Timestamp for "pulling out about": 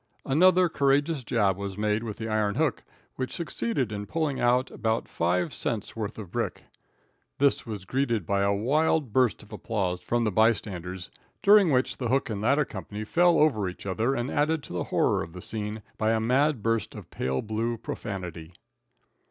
4.07-5.07